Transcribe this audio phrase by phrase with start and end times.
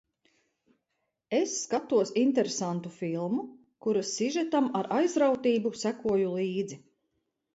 [1.39, 3.43] Es skatos interesantu filmu,
[3.87, 6.81] kuras sižetam ar aizrautību sekoju līdzi.